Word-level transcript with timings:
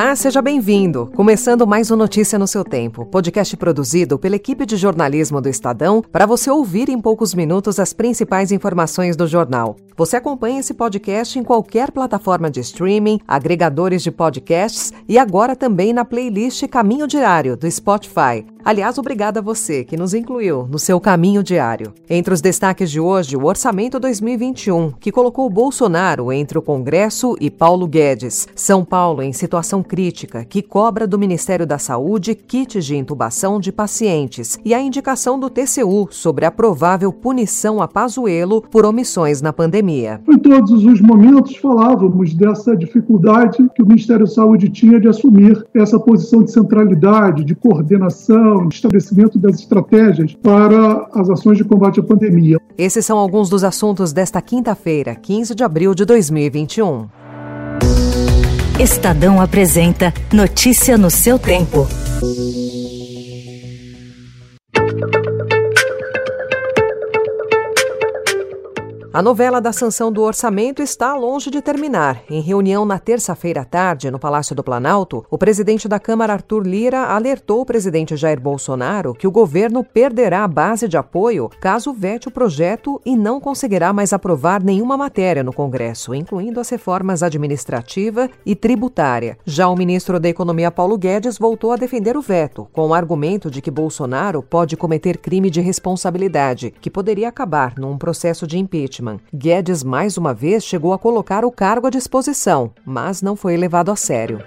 Olá, 0.00 0.14
seja 0.14 0.40
bem-vindo. 0.40 1.10
Começando 1.16 1.66
mais 1.66 1.90
um 1.90 1.96
Notícia 1.96 2.38
no 2.38 2.46
seu 2.46 2.62
tempo, 2.62 3.04
podcast 3.04 3.56
produzido 3.56 4.16
pela 4.16 4.36
equipe 4.36 4.64
de 4.64 4.76
jornalismo 4.76 5.40
do 5.40 5.48
Estadão 5.48 6.00
para 6.00 6.24
você 6.24 6.48
ouvir 6.48 6.88
em 6.88 7.00
poucos 7.00 7.34
minutos 7.34 7.80
as 7.80 7.92
principais 7.92 8.52
informações 8.52 9.16
do 9.16 9.26
jornal. 9.26 9.74
Você 9.96 10.14
acompanha 10.14 10.60
esse 10.60 10.72
podcast 10.72 11.36
em 11.36 11.42
qualquer 11.42 11.90
plataforma 11.90 12.48
de 12.48 12.60
streaming, 12.60 13.18
agregadores 13.26 14.00
de 14.00 14.12
podcasts 14.12 14.92
e 15.08 15.18
agora 15.18 15.56
também 15.56 15.92
na 15.92 16.04
playlist 16.04 16.64
Caminho 16.68 17.08
Diário 17.08 17.56
do 17.56 17.68
Spotify. 17.68 18.46
Aliás, 18.68 18.98
obrigada 18.98 19.40
a 19.40 19.42
você 19.42 19.82
que 19.82 19.96
nos 19.96 20.12
incluiu 20.12 20.68
no 20.70 20.78
seu 20.78 21.00
caminho 21.00 21.42
diário. 21.42 21.94
Entre 22.06 22.34
os 22.34 22.42
destaques 22.42 22.90
de 22.90 23.00
hoje, 23.00 23.34
o 23.34 23.46
Orçamento 23.46 23.98
2021, 23.98 24.92
que 25.00 25.10
colocou 25.10 25.48
Bolsonaro 25.48 26.30
entre 26.30 26.58
o 26.58 26.60
Congresso 26.60 27.34
e 27.40 27.50
Paulo 27.50 27.86
Guedes. 27.86 28.46
São 28.54 28.84
Paulo 28.84 29.22
em 29.22 29.32
situação 29.32 29.82
crítica, 29.82 30.44
que 30.44 30.60
cobra 30.60 31.06
do 31.06 31.18
Ministério 31.18 31.66
da 31.66 31.78
Saúde 31.78 32.34
kits 32.34 32.84
de 32.84 32.94
intubação 32.94 33.58
de 33.58 33.72
pacientes. 33.72 34.58
E 34.62 34.74
a 34.74 34.82
indicação 34.82 35.40
do 35.40 35.48
TCU 35.48 36.06
sobre 36.10 36.44
a 36.44 36.50
provável 36.50 37.10
punição 37.10 37.80
a 37.80 37.88
Pazuello 37.88 38.60
por 38.60 38.84
omissões 38.84 39.40
na 39.40 39.50
pandemia. 39.50 40.20
Em 40.28 40.36
todos 40.36 40.84
os 40.84 41.00
momentos 41.00 41.56
falávamos 41.56 42.34
dessa 42.34 42.76
dificuldade 42.76 43.66
que 43.74 43.82
o 43.82 43.86
Ministério 43.86 44.26
da 44.26 44.30
Saúde 44.30 44.68
tinha 44.68 45.00
de 45.00 45.08
assumir 45.08 45.66
essa 45.72 45.98
posição 45.98 46.42
de 46.42 46.52
centralidade, 46.52 47.44
de 47.44 47.54
coordenação 47.54 48.57
de 48.66 48.74
estabelecimento 48.74 49.38
das 49.38 49.60
estratégias 49.60 50.34
para 50.42 51.08
as 51.12 51.28
ações 51.30 51.58
de 51.58 51.64
combate 51.64 52.00
à 52.00 52.02
pandemia. 52.02 52.58
Esses 52.76 53.04
são 53.04 53.18
alguns 53.18 53.48
dos 53.48 53.62
assuntos 53.62 54.12
desta 54.12 54.40
quinta-feira, 54.40 55.14
15 55.14 55.54
de 55.54 55.62
abril 55.62 55.94
de 55.94 56.04
2021. 56.04 57.06
Estadão 58.80 59.40
apresenta 59.40 60.14
Notícia 60.32 60.96
no 60.96 61.10
seu 61.10 61.38
tempo. 61.38 61.86
A 69.10 69.22
novela 69.22 69.58
da 69.58 69.72
sanção 69.72 70.12
do 70.12 70.20
orçamento 70.20 70.82
está 70.82 71.14
longe 71.14 71.50
de 71.50 71.62
terminar. 71.62 72.20
Em 72.28 72.42
reunião 72.42 72.84
na 72.84 72.98
terça-feira 72.98 73.62
à 73.62 73.64
tarde, 73.64 74.10
no 74.10 74.18
Palácio 74.18 74.54
do 74.54 74.62
Planalto, 74.62 75.24
o 75.30 75.38
presidente 75.38 75.88
da 75.88 75.98
Câmara, 75.98 76.34
Arthur 76.34 76.66
Lira, 76.66 77.06
alertou 77.06 77.62
o 77.62 77.64
presidente 77.64 78.14
Jair 78.18 78.38
Bolsonaro 78.38 79.14
que 79.14 79.26
o 79.26 79.30
governo 79.30 79.82
perderá 79.82 80.44
a 80.44 80.48
base 80.48 80.86
de 80.86 80.98
apoio 80.98 81.48
caso 81.58 81.90
vete 81.90 82.28
o 82.28 82.30
projeto 82.30 83.00
e 83.02 83.16
não 83.16 83.40
conseguirá 83.40 83.94
mais 83.94 84.12
aprovar 84.12 84.62
nenhuma 84.62 84.94
matéria 84.94 85.42
no 85.42 85.54
Congresso, 85.54 86.14
incluindo 86.14 86.60
as 86.60 86.68
reformas 86.68 87.22
administrativa 87.22 88.28
e 88.44 88.54
tributária. 88.54 89.38
Já 89.46 89.68
o 89.68 89.76
ministro 89.76 90.20
da 90.20 90.28
Economia, 90.28 90.70
Paulo 90.70 90.98
Guedes, 90.98 91.38
voltou 91.38 91.72
a 91.72 91.76
defender 91.76 92.14
o 92.14 92.20
veto, 92.20 92.68
com 92.74 92.88
o 92.88 92.94
argumento 92.94 93.50
de 93.50 93.62
que 93.62 93.70
Bolsonaro 93.70 94.42
pode 94.42 94.76
cometer 94.76 95.16
crime 95.16 95.48
de 95.48 95.62
responsabilidade, 95.62 96.74
que 96.78 96.90
poderia 96.90 97.30
acabar 97.30 97.72
num 97.78 97.96
processo 97.96 98.46
de 98.46 98.58
impeachment 98.58 98.97
impeachment. 98.98 99.20
Guedes, 99.32 99.82
mais 99.82 100.16
uma 100.16 100.34
vez, 100.34 100.64
chegou 100.64 100.92
a 100.92 100.98
colocar 100.98 101.44
o 101.44 101.52
cargo 101.52 101.86
à 101.86 101.90
disposição, 101.90 102.72
mas 102.84 103.22
não 103.22 103.36
foi 103.36 103.56
levado 103.56 103.90
a 103.90 103.96
sério. 103.96 104.42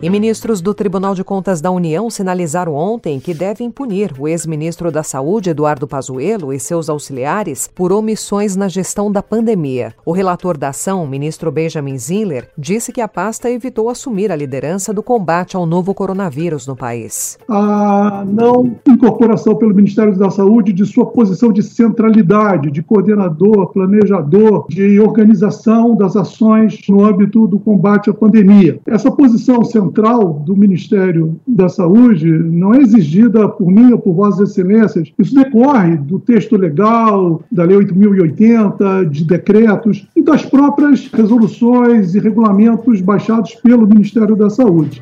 E 0.00 0.08
ministros 0.08 0.60
do 0.60 0.72
Tribunal 0.72 1.12
de 1.12 1.24
Contas 1.24 1.60
da 1.60 1.72
União 1.72 2.08
sinalizaram 2.08 2.72
ontem 2.72 3.18
que 3.18 3.34
devem 3.34 3.68
punir 3.68 4.12
o 4.16 4.28
ex-ministro 4.28 4.92
da 4.92 5.02
Saúde, 5.02 5.50
Eduardo 5.50 5.88
Pazuello, 5.88 6.52
e 6.52 6.60
seus 6.60 6.88
auxiliares 6.88 7.68
por 7.74 7.90
omissões 7.90 8.54
na 8.54 8.68
gestão 8.68 9.10
da 9.10 9.24
pandemia. 9.24 9.92
O 10.06 10.12
relator 10.12 10.56
da 10.56 10.68
ação, 10.68 11.04
ministro 11.04 11.50
Benjamin 11.50 11.98
Ziller, 11.98 12.48
disse 12.56 12.92
que 12.92 13.00
a 13.00 13.08
pasta 13.08 13.50
evitou 13.50 13.88
assumir 13.88 14.30
a 14.30 14.36
liderança 14.36 14.94
do 14.94 15.02
combate 15.02 15.56
ao 15.56 15.66
novo 15.66 15.92
coronavírus 15.92 16.64
no 16.64 16.76
país. 16.76 17.36
A 17.48 18.24
não 18.24 18.76
incorporação 18.86 19.56
pelo 19.56 19.74
Ministério 19.74 20.16
da 20.16 20.30
Saúde 20.30 20.72
de 20.72 20.86
sua 20.86 21.06
posição 21.06 21.52
de 21.52 21.60
centralidade, 21.60 22.70
de 22.70 22.84
coordenador, 22.84 23.72
planejador, 23.72 24.64
de 24.68 25.00
organização 25.00 25.96
das 25.96 26.14
ações 26.14 26.78
no 26.88 27.04
âmbito 27.04 27.48
do 27.48 27.58
combate 27.58 28.10
à 28.10 28.14
pandemia. 28.14 28.78
Essa 28.86 29.10
posição 29.10 29.64
central 29.64 29.87
central 29.88 30.42
do 30.46 30.54
Ministério 30.54 31.40
da 31.46 31.68
Saúde 31.68 32.26
não 32.26 32.74
é 32.74 32.78
exigida 32.78 33.48
por 33.48 33.70
mim 33.70 33.92
ou 33.92 33.98
por 33.98 34.14
Vossas 34.14 34.50
Excelências. 34.50 35.10
Isso 35.18 35.34
decorre 35.34 35.96
do 35.96 36.20
texto 36.20 36.56
legal, 36.56 37.42
da 37.50 37.64
Lei 37.64 37.78
8.080, 37.78 39.08
de 39.08 39.24
decretos 39.24 40.06
e 40.14 40.22
das 40.22 40.44
próprias 40.44 41.08
resoluções 41.08 42.14
e 42.14 42.18
regulamentos 42.18 43.00
baixados 43.00 43.54
pelo 43.54 43.86
Ministério 43.86 44.36
da 44.36 44.50
Saúde. 44.50 45.00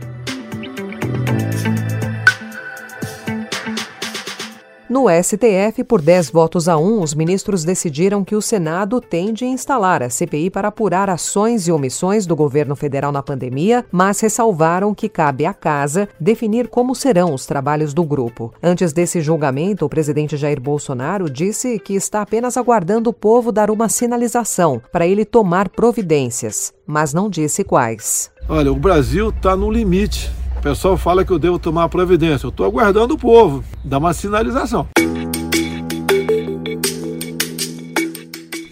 No 4.89 5.07
STF, 5.11 5.83
por 5.83 6.01
10 6.01 6.31
votos 6.31 6.69
a 6.69 6.77
1, 6.77 7.03
os 7.03 7.13
ministros 7.13 7.65
decidiram 7.65 8.25
que 8.25 8.37
o 8.37 8.41
Senado 8.41 9.01
tende 9.01 9.45
a 9.45 9.49
instalar 9.49 10.01
a 10.01 10.09
CPI 10.09 10.49
para 10.49 10.69
apurar 10.69 11.11
ações 11.11 11.67
e 11.67 11.73
omissões 11.73 12.25
do 12.25 12.37
governo 12.37 12.77
federal 12.77 13.11
na 13.11 13.21
pandemia, 13.21 13.85
mas 13.91 14.21
ressalvaram 14.21 14.95
que 14.95 15.09
cabe 15.09 15.45
à 15.45 15.53
Casa 15.53 16.09
definir 16.21 16.69
como 16.69 16.95
serão 16.95 17.35
os 17.35 17.47
trabalhos 17.47 17.93
do 17.93 18.05
grupo. 18.05 18.55
Antes 18.63 18.93
desse 18.93 19.21
julgamento, 19.21 19.85
o 19.85 19.89
presidente 19.89 20.37
Jair 20.37 20.61
Bolsonaro 20.61 21.29
disse 21.29 21.81
que 21.81 21.95
está 21.97 22.23
apenas 22.23 22.57
aguardando 22.57 23.11
o 23.11 23.13
povo 23.13 23.51
dar 23.51 23.73
uma 23.73 23.89
sinalização 23.89 24.81
para 24.93 25.05
ele 25.05 25.25
tomar 25.25 25.69
providências, 25.69 26.73
mas 26.87 27.13
não 27.13 27.29
disse 27.29 27.65
quais. 27.65 28.31
Olha, 28.49 28.71
o 28.71 28.77
Brasil 28.77 29.31
está 29.31 29.57
no 29.57 29.69
limite 29.69 30.31
o 30.56 30.62
pessoal 30.62 30.97
fala 30.97 31.25
que 31.25 31.31
eu 31.31 31.39
devo 31.39 31.59
tomar 31.59 31.89
providência. 31.89 32.47
Eu 32.47 32.50
estou 32.50 32.67
aguardando 32.67 33.15
o 33.15 33.19
povo 33.19 33.62
dar 33.84 33.99
uma 33.99 34.12
sinalização. 34.12 34.89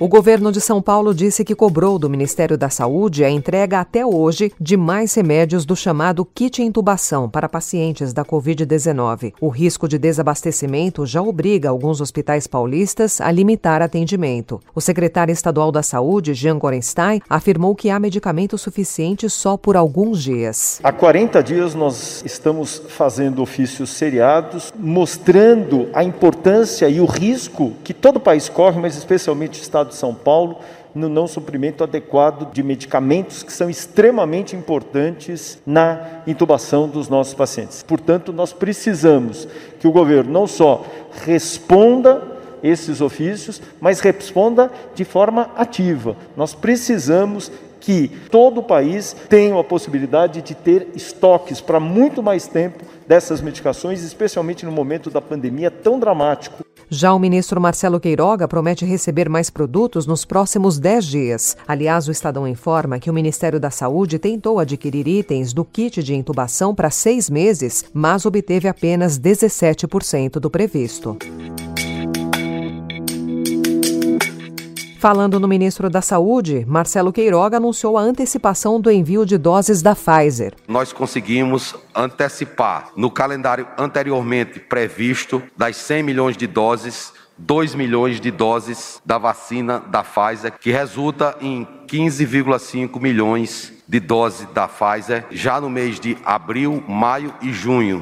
O 0.00 0.09
governo 0.09 0.50
de 0.50 0.60
São 0.60 0.82
Paulo 0.82 1.15
disse 1.15 1.44
que 1.44 1.55
cobrou 1.55 2.00
do 2.00 2.10
Ministério 2.10 2.59
da 2.59 2.69
Saúde 2.69 3.22
a 3.22 3.31
entrega 3.31 3.78
até 3.78 4.05
hoje 4.05 4.53
de 4.60 4.77
mais 4.77 5.15
remédios 5.15 5.65
do 5.65 5.77
chamado 5.77 6.25
kit 6.25 6.60
intubação 6.60 7.31
para 7.31 7.49
pacientes 7.49 8.12
da 8.12 8.25
Covid-19. 8.25 9.34
O 9.41 9.49
risco 9.49 9.87
de 9.87 9.97
desabastecimento 9.97 11.06
já 11.06 11.22
obriga 11.22 11.69
alguns 11.69 12.00
hospitais 12.00 12.49
paulistas 12.49 13.21
a 13.21 13.31
limitar 13.31 13.83
atendimento. 13.83 14.60
O 14.75 14.81
secretário 14.81 15.33
estadual 15.33 15.71
da 15.71 15.83
Saúde, 15.83 16.34
Jean 16.34 16.59
Gorenstein, 16.59 17.22
afirmou 17.31 17.77
que 17.77 17.88
há 17.88 18.00
medicamento 18.00 18.59
suficiente 18.59 19.31
só 19.31 19.56
por 19.56 19.77
alguns 19.77 20.21
dias. 20.21 20.81
Há 20.83 20.91
40 20.91 21.41
dias 21.41 21.75
nós 21.75 22.21
estamos 22.25 22.83
fazendo 22.88 23.41
ofícios 23.41 23.91
seriados, 23.91 24.72
mostrando 24.77 25.88
a 25.94 26.03
importância 26.03 26.88
e 26.88 27.00
o 27.00 27.06
risco 27.06 27.72
que 27.84 27.94
todo 27.94 28.19
país 28.19 28.49
corre, 28.49 28.81
mas 28.81 28.97
especialmente 28.97 29.60
o 29.60 29.62
Estado 29.84 29.89
de 29.89 29.95
São 29.95 30.15
Paulo 30.15 30.59
no 30.95 31.09
não 31.09 31.27
suprimento 31.27 31.83
adequado 31.83 32.53
de 32.53 32.62
medicamentos 32.62 33.43
que 33.43 33.53
são 33.53 33.69
extremamente 33.69 34.55
importantes 34.55 35.59
na 35.67 36.22
intubação 36.27 36.89
dos 36.89 37.09
nossos 37.09 37.34
pacientes. 37.34 37.83
Portanto, 37.83 38.33
nós 38.33 38.53
precisamos 38.53 39.49
que 39.78 39.89
o 39.89 39.93
governo 39.93 40.33
não 40.33 40.47
só 40.47 40.84
responda 41.25 42.22
esses 42.62 43.00
ofícios, 43.00 43.61
mas 43.81 44.00
responda 44.00 44.71
de 44.95 45.05
forma 45.05 45.50
ativa. 45.56 46.16
Nós 46.37 46.55
precisamos 46.55 47.51
que 47.81 48.09
todo 48.31 48.61
o 48.61 48.62
país 48.62 49.15
tenha 49.28 49.59
a 49.59 49.65
possibilidade 49.65 50.41
de 50.41 50.55
ter 50.55 50.89
estoques 50.95 51.60
para 51.60 51.78
muito 51.78 52.22
mais 52.22 52.47
tempo 52.47 52.83
dessas 53.07 53.42
medicações, 53.42 54.03
especialmente 54.03 54.65
no 54.65 54.72
momento 54.72 55.10
da 55.10 55.21
pandemia 55.21 55.71
tão 55.71 55.98
dramático. 55.98 56.65
Já 56.89 57.13
o 57.15 57.19
ministro 57.19 57.60
Marcelo 57.60 58.01
Queiroga 58.01 58.47
promete 58.47 58.84
receber 58.84 59.28
mais 59.28 59.51
produtos 59.51 60.07
nos 60.07 60.25
próximos 60.25 60.78
10 60.78 61.04
dias. 61.04 61.57
Aliás, 61.66 62.09
o 62.09 62.13
Estadão 62.13 62.47
informa 62.47 62.98
que 62.98 63.10
o 63.10 63.15
Ministério 63.15 63.59
da 63.59 63.71
Saúde 63.71 64.19
tentou 64.19 64.59
adquirir 64.59 65.07
itens 65.09 65.53
do 65.53 65.65
kit 65.65 66.03
de 66.03 66.15
intubação 66.15 66.75
para 66.75 66.91
seis 66.91 67.28
meses, 67.28 67.84
mas 67.92 68.27
obteve 68.27 68.69
apenas 68.69 69.19
17% 69.19 70.39
do 70.39 70.51
previsto. 70.51 71.16
Falando 75.04 75.39
no 75.39 75.47
ministro 75.47 75.91
da 75.91 76.01
Saúde, 76.01 76.65
Marcelo 76.66 77.12
Queiroga 77.12 77.59
anunciou 77.59 77.98
a 77.98 78.01
antecipação 78.01 78.80
do 78.80 78.91
envio 78.91 79.27
de 79.27 79.36
doses 79.36 79.83
da 79.83 79.95
Pfizer. 79.95 80.54
Nós 80.66 80.95
conseguimos 80.95 81.74
antecipar 81.95 82.89
no 82.97 83.10
calendário 83.10 83.68
anteriormente 83.77 84.59
previsto 84.60 85.42
das 85.54 85.77
100 85.77 86.03
milhões 86.03 86.36
de 86.39 86.47
doses 86.47 87.12
2 87.36 87.74
milhões 87.74 88.21
de 88.21 88.30
doses 88.30 89.03
da 89.04 89.18
vacina 89.18 89.78
da 89.78 90.03
Pfizer, 90.03 90.53
que 90.59 90.71
resulta 90.71 91.36
em 91.41 91.66
15,5 91.86 92.98
milhões 92.98 93.74
de 93.86 94.00
doses 94.00 94.48
da 94.54 94.66
Pfizer 94.66 95.27
já 95.30 95.60
no 95.60 95.68
mês 95.68 96.00
de 96.00 96.16
abril, 96.24 96.83
maio 96.89 97.34
e 97.42 97.53
junho. 97.53 98.00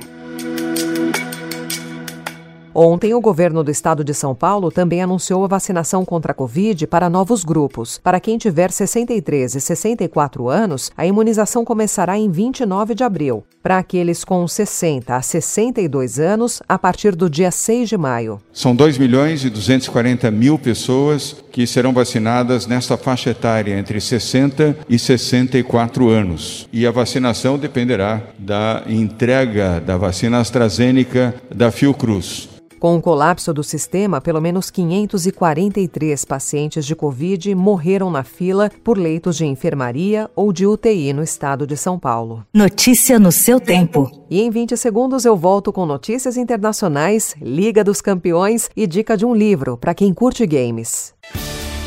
Ontem, 2.75 3.13
o 3.13 3.21
governo 3.21 3.63
do 3.63 3.71
estado 3.71 4.03
de 4.03 4.15
São 4.15 4.35
Paulo 4.35 4.71
também 4.71 5.03
anunciou 5.03 5.45
a 5.45 5.49
vacinação 5.49 6.07
contra 6.07 6.33
a 6.33 6.35
Covid 6.35 6.87
para 6.87 7.11
novos 7.11 7.45
grupos. 7.45 8.01
Para 8.03 8.19
quem 8.19 8.39
tiver 8.39 8.71
63 8.71 9.55
e 9.55 9.61
64 9.61 10.49
anos, 10.49 10.91
a 10.97 11.05
imunização 11.05 11.67
começará 11.67 12.17
em 12.17 12.31
29 12.31 12.95
de 12.95 13.05
abril. 13.05 13.45
Para 13.63 13.77
aqueles 13.77 14.25
com 14.25 14.49
60 14.49 15.15
a 15.15 15.21
62 15.21 16.19
anos, 16.19 16.63
a 16.67 16.79
partir 16.79 17.15
do 17.15 17.29
dia 17.29 17.51
6 17.51 17.91
de 17.91 17.99
maio. 17.99 18.41
São 18.55 18.75
2 18.75 18.97
milhões 18.97 19.45
e 19.45 19.51
240 19.51 20.31
mil 20.31 20.59
pessoas 20.59 21.37
que 21.53 21.67
serão 21.67 21.93
vacinadas 21.93 22.67
nesta 22.67 22.97
faixa 22.97 23.31
etária 23.31 23.79
entre 23.79 24.01
60 24.01 24.79
e 24.89 24.99
64 24.99 26.09
anos. 26.09 26.67
E 26.73 26.87
a 26.87 26.91
vacinação 26.91 27.59
dependerá 27.59 28.23
da 28.39 28.83
entrega 28.87 29.79
da 29.79 29.99
vacina 29.99 30.41
AstraZeneca 30.41 31.35
da 31.55 31.71
Fiocruz. 31.71 32.49
Com 32.83 32.97
o 32.97 33.01
colapso 33.01 33.55
do 33.55 33.63
sistema, 33.63 34.21
pelo 34.21 34.41
menos 34.41 34.69
543 34.69 36.25
pacientes 36.25 36.85
de 36.85 36.97
Covid 36.97 37.55
morreram 37.55 38.11
na 38.11 38.25
fila 38.25 38.73
por 38.83 38.99
leitos 38.99 39.37
de 39.37 39.47
enfermaria 39.47 40.29
ou 40.35 40.53
de 40.53 40.67
UTI 40.67 41.13
no 41.13 41.23
estado 41.23 41.65
de 41.65 41.77
São 41.77 41.97
Paulo. 41.97 42.45
Notícia 42.53 43.21
no 43.21 43.31
seu 43.31 43.61
tempo. 43.61 44.11
E 44.29 44.41
em 44.41 44.51
20 44.51 44.77
segundos 44.77 45.25
eu 45.25 45.37
volto 45.37 45.73
com 45.73 45.87
notícias 45.87 46.37
internacionais, 46.37 47.37
Liga 47.41 47.85
dos 47.85 48.01
Campeões 48.01 48.69
e 48.75 48.85
dica 48.85 49.17
de 49.17 49.25
um 49.25 49.33
livro 49.33 49.77
para 49.77 49.95
quem 49.95 50.13
curte 50.13 50.45
games. 50.45 51.15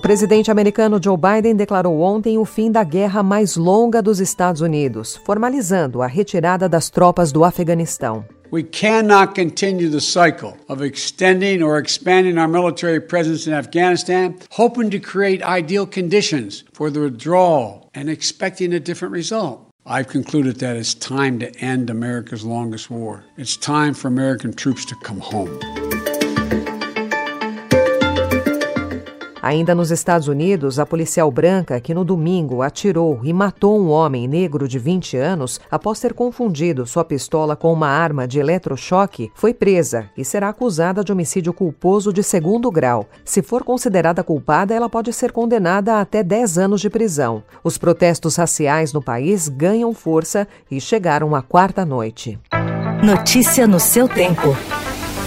O 0.00 0.08
presidente 0.10 0.50
americano 0.50 0.98
Joe 0.98 1.18
Biden 1.18 1.54
declarou 1.54 2.00
ontem 2.00 2.38
o 2.38 2.46
fim 2.46 2.72
da 2.72 2.82
guerra 2.82 3.22
mais 3.22 3.54
longa 3.54 4.00
dos 4.00 4.18
Estados 4.18 4.62
Unidos, 4.62 5.20
formalizando 5.26 6.00
a 6.00 6.06
retirada 6.06 6.70
das 6.70 6.88
tropas 6.88 7.30
do 7.30 7.44
Afeganistão. 7.44 8.24
We 8.50 8.62
cannot 8.62 9.34
continue 9.34 9.90
the 9.90 10.00
cycle 10.00 10.54
of 10.70 10.82
extending 10.82 11.62
or 11.62 11.78
expanding 11.78 12.38
our 12.38 12.48
military 12.48 12.98
presence 12.98 13.46
in 13.46 13.52
Afghanistan, 13.52 14.36
hoping 14.50 14.88
to 14.88 14.98
create 14.98 15.44
ideal 15.44 15.86
conditions 15.86 16.64
for 16.72 16.90
the 16.90 17.00
withdrawal 17.00 17.90
and 17.94 18.08
expecting 18.08 18.72
a 18.72 18.80
different 18.80 19.12
result. 19.12 19.66
I've 19.84 20.08
concluded 20.08 20.60
that 20.60 20.78
it's 20.78 20.94
time 20.94 21.38
to 21.40 21.54
end 21.60 21.90
America's 21.90 22.42
longest 22.42 22.90
war. 22.90 23.22
It's 23.36 23.54
time 23.54 23.92
for 23.92 24.08
American 24.08 24.54
troops 24.54 24.86
to 24.86 24.94
come 25.04 25.20
home. 25.20 25.60
Ainda 29.50 29.74
nos 29.74 29.90
Estados 29.90 30.28
Unidos, 30.28 30.78
a 30.78 30.86
policial 30.86 31.28
branca 31.28 31.80
que 31.80 31.92
no 31.92 32.04
domingo 32.04 32.62
atirou 32.62 33.18
e 33.24 33.32
matou 33.32 33.80
um 33.80 33.90
homem 33.90 34.28
negro 34.28 34.68
de 34.68 34.78
20 34.78 35.16
anos 35.16 35.60
após 35.68 35.98
ter 35.98 36.14
confundido 36.14 36.86
sua 36.86 37.04
pistola 37.04 37.56
com 37.56 37.72
uma 37.72 37.88
arma 37.88 38.28
de 38.28 38.38
eletrochoque 38.38 39.32
foi 39.34 39.52
presa 39.52 40.08
e 40.16 40.24
será 40.24 40.50
acusada 40.50 41.02
de 41.02 41.10
homicídio 41.10 41.52
culposo 41.52 42.12
de 42.12 42.22
segundo 42.22 42.70
grau. 42.70 43.08
Se 43.24 43.42
for 43.42 43.64
considerada 43.64 44.22
culpada, 44.22 44.72
ela 44.72 44.88
pode 44.88 45.12
ser 45.12 45.32
condenada 45.32 45.94
a 45.94 46.02
até 46.02 46.22
10 46.22 46.56
anos 46.56 46.80
de 46.80 46.88
prisão. 46.88 47.42
Os 47.64 47.76
protestos 47.76 48.36
raciais 48.36 48.92
no 48.92 49.02
país 49.02 49.48
ganham 49.48 49.92
força 49.92 50.46
e 50.70 50.80
chegaram 50.80 51.34
à 51.34 51.42
quarta 51.42 51.84
noite. 51.84 52.38
Notícia 53.02 53.66
no 53.66 53.80
seu 53.80 54.08
tempo. 54.08 54.54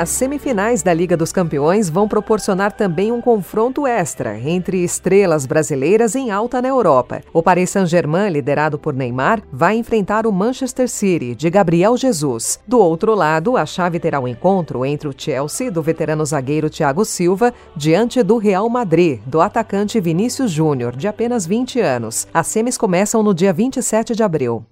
As 0.00 0.08
semifinais 0.08 0.82
da 0.82 0.94
Liga 0.94 1.14
dos 1.14 1.30
Campeões 1.30 1.90
vão 1.90 2.08
proporcionar 2.08 2.72
também 2.72 3.12
um 3.12 3.20
confronto 3.20 3.86
extra 3.86 4.40
entre 4.40 4.82
estrelas 4.82 5.44
brasileiras 5.44 6.14
em 6.14 6.30
alta 6.30 6.62
na 6.62 6.68
Europa. 6.68 7.20
O 7.34 7.42
Paris 7.42 7.68
Saint-Germain, 7.68 8.30
liderado 8.30 8.78
por 8.78 8.94
Neymar, 8.94 9.42
vai 9.52 9.76
enfrentar 9.76 10.26
o 10.26 10.32
Manchester 10.32 10.88
City 10.88 11.34
de 11.34 11.50
Gabriel 11.50 11.98
Jesus. 11.98 12.58
Do 12.66 12.78
outro 12.78 13.14
lado, 13.14 13.58
a 13.58 13.66
chave 13.66 14.00
terá 14.00 14.18
o 14.18 14.22
um 14.22 14.28
encontro 14.28 14.86
entre 14.86 15.06
o 15.06 15.14
Chelsea 15.14 15.70
do 15.70 15.82
veterano 15.82 16.24
zagueiro 16.24 16.70
Thiago 16.70 17.04
Silva 17.04 17.52
diante 17.76 18.22
do 18.22 18.38
Real 18.38 18.70
Madrid 18.70 19.20
do 19.26 19.42
atacante 19.42 20.00
Vinícius 20.00 20.50
Júnior, 20.50 20.96
de 20.96 21.08
apenas 21.08 21.44
20 21.44 21.78
anos. 21.78 22.26
As 22.32 22.46
semis 22.46 22.78
começam 22.78 23.22
no 23.22 23.34
dia 23.34 23.52
27 23.52 24.16
de 24.16 24.22
abril. 24.22 24.64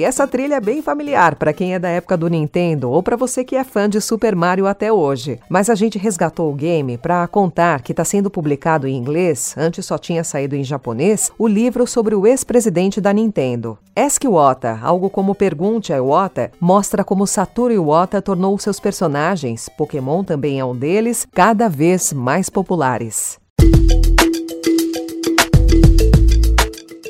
E 0.00 0.04
essa 0.04 0.26
trilha 0.26 0.54
é 0.54 0.60
bem 0.60 0.80
familiar 0.80 1.34
para 1.34 1.52
quem 1.52 1.74
é 1.74 1.78
da 1.78 1.90
época 1.90 2.16
do 2.16 2.26
Nintendo 2.26 2.90
ou 2.90 3.02
para 3.02 3.16
você 3.16 3.44
que 3.44 3.54
é 3.54 3.62
fã 3.62 3.86
de 3.86 4.00
Super 4.00 4.34
Mario 4.34 4.66
até 4.66 4.90
hoje. 4.90 5.38
Mas 5.46 5.68
a 5.68 5.74
gente 5.74 5.98
resgatou 5.98 6.50
o 6.50 6.54
game 6.54 6.96
para 6.96 7.26
contar 7.26 7.82
que 7.82 7.92
está 7.92 8.02
sendo 8.02 8.30
publicado 8.30 8.88
em 8.88 8.96
inglês, 8.96 9.54
antes 9.58 9.84
só 9.84 9.98
tinha 9.98 10.24
saído 10.24 10.56
em 10.56 10.64
japonês, 10.64 11.30
o 11.38 11.46
livro 11.46 11.86
sobre 11.86 12.14
o 12.14 12.26
ex-presidente 12.26 12.98
da 12.98 13.12
Nintendo. 13.12 13.76
Ask 13.94 14.24
Iwata, 14.24 14.78
algo 14.82 15.10
como 15.10 15.34
Pergunte 15.34 15.92
a 15.92 15.98
Iwata, 15.98 16.50
mostra 16.58 17.04
como 17.04 17.26
Satoru 17.26 17.74
Iwata 17.74 18.22
tornou 18.22 18.58
seus 18.58 18.80
personagens, 18.80 19.68
Pokémon 19.76 20.24
também 20.24 20.58
é 20.58 20.64
um 20.64 20.74
deles, 20.74 21.26
cada 21.30 21.68
vez 21.68 22.10
mais 22.10 22.48
populares. 22.48 23.39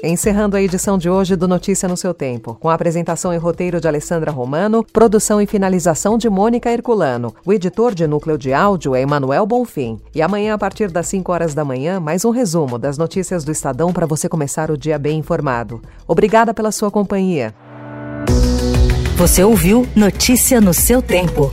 Encerrando 0.02 0.56
a 0.56 0.62
edição 0.62 0.96
de 0.96 1.10
hoje 1.10 1.36
do 1.36 1.46
Notícia 1.46 1.86
no 1.86 1.96
seu 1.96 2.14
Tempo, 2.14 2.56
com 2.58 2.70
a 2.70 2.74
apresentação 2.74 3.34
e 3.34 3.36
roteiro 3.36 3.78
de 3.78 3.86
Alessandra 3.86 4.30
Romano, 4.30 4.82
produção 4.82 5.42
e 5.42 5.46
finalização 5.46 6.16
de 6.16 6.30
Mônica 6.30 6.70
Herculano. 6.70 7.34
O 7.44 7.52
editor 7.52 7.94
de 7.94 8.06
núcleo 8.06 8.38
de 8.38 8.50
áudio 8.50 8.94
é 8.94 9.02
Emanuel 9.02 9.44
Bonfim. 9.44 10.00
E 10.14 10.22
amanhã, 10.22 10.54
a 10.54 10.58
partir 10.58 10.90
das 10.90 11.06
5 11.08 11.30
horas 11.30 11.52
da 11.52 11.66
manhã, 11.66 12.00
mais 12.00 12.24
um 12.24 12.30
resumo 12.30 12.78
das 12.78 12.96
notícias 12.96 13.44
do 13.44 13.52
Estadão 13.52 13.92
para 13.92 14.06
você 14.06 14.26
começar 14.26 14.70
o 14.70 14.78
dia 14.78 14.98
bem 14.98 15.18
informado. 15.18 15.82
Obrigada 16.08 16.54
pela 16.54 16.72
sua 16.72 16.90
companhia. 16.90 17.54
Você 19.18 19.44
ouviu 19.44 19.86
Notícia 19.94 20.62
no 20.62 20.72
seu 20.72 21.02
Tempo. 21.02 21.52